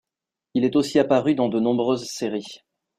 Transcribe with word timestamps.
Il 0.55 0.65
est 0.65 0.75
aussi 0.75 0.97
apparu 0.97 1.35
dans 1.35 1.47
de 1.47 1.59
nombreuses 1.59 2.07
séries. 2.07 2.63